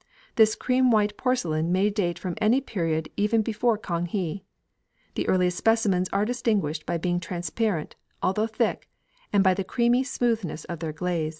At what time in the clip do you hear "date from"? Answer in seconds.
1.91-2.33